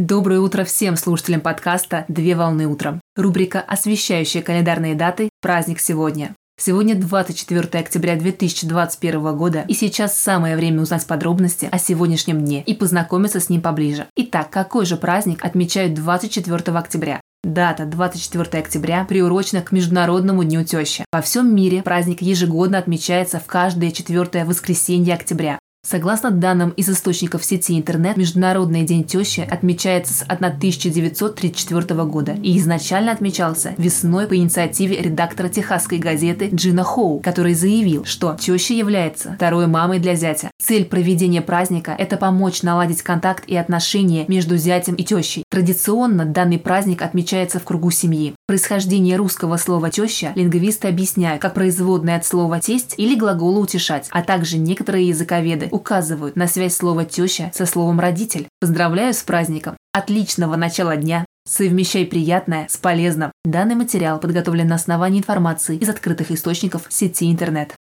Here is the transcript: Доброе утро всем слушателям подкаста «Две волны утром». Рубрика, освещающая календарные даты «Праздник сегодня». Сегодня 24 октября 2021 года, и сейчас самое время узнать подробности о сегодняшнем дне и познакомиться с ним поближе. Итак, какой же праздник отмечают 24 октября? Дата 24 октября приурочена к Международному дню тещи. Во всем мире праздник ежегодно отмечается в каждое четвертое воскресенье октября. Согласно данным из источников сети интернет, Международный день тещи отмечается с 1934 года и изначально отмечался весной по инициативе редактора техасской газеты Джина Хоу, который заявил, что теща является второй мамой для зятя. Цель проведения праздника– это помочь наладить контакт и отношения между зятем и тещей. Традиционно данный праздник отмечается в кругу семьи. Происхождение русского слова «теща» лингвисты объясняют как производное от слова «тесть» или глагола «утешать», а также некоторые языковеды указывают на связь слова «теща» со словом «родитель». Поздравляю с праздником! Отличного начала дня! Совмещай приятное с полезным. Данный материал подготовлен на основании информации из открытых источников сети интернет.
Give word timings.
Доброе 0.00 0.40
утро 0.40 0.64
всем 0.64 0.96
слушателям 0.96 1.42
подкаста 1.42 2.06
«Две 2.08 2.34
волны 2.34 2.66
утром». 2.66 3.02
Рубрика, 3.16 3.60
освещающая 3.60 4.40
календарные 4.40 4.94
даты 4.94 5.28
«Праздник 5.42 5.78
сегодня». 5.78 6.34
Сегодня 6.58 6.94
24 6.94 7.68
октября 7.78 8.16
2021 8.16 9.36
года, 9.36 9.66
и 9.68 9.74
сейчас 9.74 10.18
самое 10.18 10.56
время 10.56 10.80
узнать 10.80 11.06
подробности 11.06 11.68
о 11.70 11.78
сегодняшнем 11.78 12.42
дне 12.42 12.62
и 12.62 12.72
познакомиться 12.72 13.40
с 13.40 13.50
ним 13.50 13.60
поближе. 13.60 14.06
Итак, 14.16 14.48
какой 14.48 14.86
же 14.86 14.96
праздник 14.96 15.44
отмечают 15.44 15.92
24 15.92 16.78
октября? 16.78 17.20
Дата 17.44 17.84
24 17.84 18.58
октября 18.58 19.04
приурочена 19.04 19.60
к 19.60 19.70
Международному 19.70 20.44
дню 20.44 20.64
тещи. 20.64 21.04
Во 21.12 21.20
всем 21.20 21.54
мире 21.54 21.82
праздник 21.82 22.22
ежегодно 22.22 22.78
отмечается 22.78 23.38
в 23.38 23.44
каждое 23.44 23.90
четвертое 23.90 24.46
воскресенье 24.46 25.12
октября. 25.12 25.58
Согласно 25.82 26.30
данным 26.30 26.70
из 26.70 26.90
источников 26.90 27.42
сети 27.42 27.78
интернет, 27.78 28.18
Международный 28.18 28.82
день 28.82 29.02
тещи 29.02 29.40
отмечается 29.40 30.12
с 30.12 30.22
1934 30.22 32.04
года 32.04 32.32
и 32.32 32.58
изначально 32.58 33.12
отмечался 33.12 33.74
весной 33.78 34.26
по 34.26 34.36
инициативе 34.36 35.00
редактора 35.00 35.48
техасской 35.48 35.98
газеты 35.98 36.50
Джина 36.52 36.84
Хоу, 36.84 37.20
который 37.20 37.54
заявил, 37.54 38.04
что 38.04 38.36
теща 38.38 38.74
является 38.74 39.32
второй 39.32 39.68
мамой 39.68 40.00
для 40.00 40.16
зятя. 40.16 40.50
Цель 40.62 40.84
проведения 40.84 41.40
праздника– 41.40 41.96
это 41.98 42.18
помочь 42.18 42.62
наладить 42.62 43.00
контакт 43.00 43.44
и 43.46 43.56
отношения 43.56 44.26
между 44.28 44.58
зятем 44.58 44.94
и 44.96 45.02
тещей. 45.02 45.44
Традиционно 45.50 46.26
данный 46.26 46.58
праздник 46.58 47.00
отмечается 47.00 47.58
в 47.58 47.64
кругу 47.64 47.90
семьи. 47.90 48.34
Происхождение 48.50 49.14
русского 49.14 49.58
слова 49.58 49.90
«теща» 49.90 50.32
лингвисты 50.34 50.88
объясняют 50.88 51.40
как 51.40 51.54
производное 51.54 52.16
от 52.16 52.26
слова 52.26 52.58
«тесть» 52.58 52.94
или 52.96 53.14
глагола 53.14 53.60
«утешать», 53.60 54.08
а 54.10 54.24
также 54.24 54.58
некоторые 54.58 55.06
языковеды 55.06 55.68
указывают 55.70 56.34
на 56.34 56.48
связь 56.48 56.74
слова 56.74 57.04
«теща» 57.04 57.52
со 57.54 57.64
словом 57.64 58.00
«родитель». 58.00 58.48
Поздравляю 58.60 59.14
с 59.14 59.22
праздником! 59.22 59.76
Отличного 59.92 60.56
начала 60.56 60.96
дня! 60.96 61.24
Совмещай 61.48 62.04
приятное 62.04 62.66
с 62.68 62.76
полезным. 62.76 63.30
Данный 63.44 63.76
материал 63.76 64.18
подготовлен 64.18 64.66
на 64.66 64.74
основании 64.74 65.20
информации 65.20 65.76
из 65.76 65.88
открытых 65.88 66.32
источников 66.32 66.86
сети 66.88 67.30
интернет. 67.30 67.76